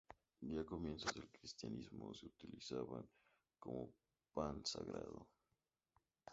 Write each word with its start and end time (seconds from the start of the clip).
Ya 0.41 0.61
a 0.61 0.65
comienzos 0.65 1.13
del 1.13 1.29
cristianismo 1.29 2.11
se 2.15 2.25
utilizaban 2.25 3.07
como 3.59 3.93
"pan 4.33 4.65
sagrado". 4.65 5.27